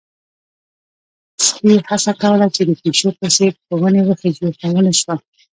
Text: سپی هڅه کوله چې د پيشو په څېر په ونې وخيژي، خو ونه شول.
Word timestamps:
سپی 1.47 1.73
هڅه 1.89 2.11
کوله 2.21 2.47
چې 2.55 2.61
د 2.65 2.71
پيشو 2.81 3.09
په 3.19 3.25
څېر 3.35 3.53
په 3.67 3.73
ونې 3.81 4.01
وخيژي، 4.07 4.47
خو 4.57 4.67
ونه 4.73 4.93
شول. 4.99 5.17